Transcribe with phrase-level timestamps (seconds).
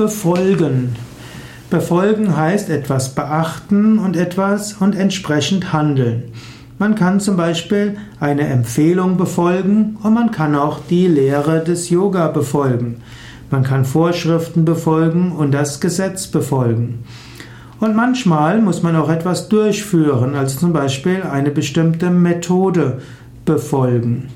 [0.00, 0.96] Befolgen.
[1.68, 6.32] Befolgen heißt etwas beachten und etwas und entsprechend handeln.
[6.78, 12.28] Man kann zum Beispiel eine Empfehlung befolgen und man kann auch die Lehre des Yoga
[12.28, 13.02] befolgen.
[13.50, 17.00] Man kann Vorschriften befolgen und das Gesetz befolgen.
[17.78, 23.02] Und manchmal muss man auch etwas durchführen, also zum Beispiel eine bestimmte Methode
[23.44, 24.30] befolgen.